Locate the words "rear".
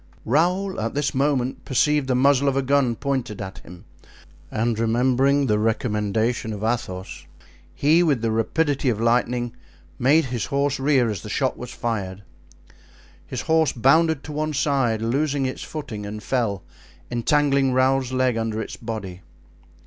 10.79-11.07